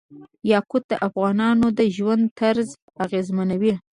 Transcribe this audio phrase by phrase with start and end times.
[0.51, 2.69] یاقوت د افغانانو د ژوند طرز
[3.03, 3.73] اغېزمنوي.